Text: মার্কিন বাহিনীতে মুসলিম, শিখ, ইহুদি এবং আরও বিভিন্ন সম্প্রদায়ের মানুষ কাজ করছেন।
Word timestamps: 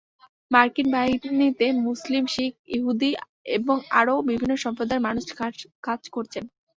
মার্কিন 0.51 0.87
বাহিনীতে 0.93 1.65
মুসলিম, 1.81 2.23
শিখ, 2.27 2.53
ইহুদি 2.75 3.09
এবং 3.57 3.77
আরও 3.99 4.15
বিভিন্ন 4.29 4.53
সম্প্রদায়ের 4.63 5.05
মানুষ 5.07 5.23
কাজ 5.87 6.03
করছেন। 6.15 6.43